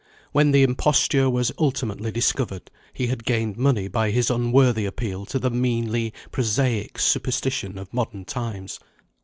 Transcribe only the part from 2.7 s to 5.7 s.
he had gained money by his unworthy appeal to the